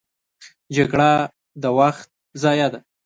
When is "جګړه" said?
0.75-1.11